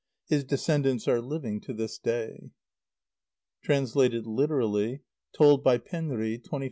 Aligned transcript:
His 0.25 0.43
descendants 0.43 1.07
are 1.07 1.21
living 1.21 1.61
to 1.61 1.73
this 1.75 1.99
day. 1.99 2.49
(Translated 3.61 4.25
literally. 4.25 5.03
Told 5.31 5.63
by 5.63 5.77
Penri, 5.77 6.39
21st 6.39 6.49
July, 6.49 6.57
1886.) 6.57 6.59